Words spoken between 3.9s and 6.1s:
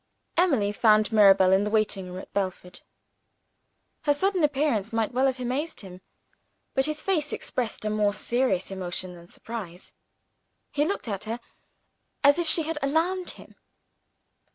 Her sudden appearance might well have amazed him;